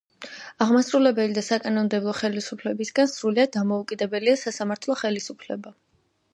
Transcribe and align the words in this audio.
აღმასრულებელი 0.65 1.35
და 1.37 1.43
საკანონმდებლო 1.47 2.15
ხელისუფლებისგან 2.21 3.11
სრულიად 3.13 3.55
დამოუკიდებელია 3.59 4.37
სასამართლო 4.47 4.99
ხელისუფლება. 5.05 5.79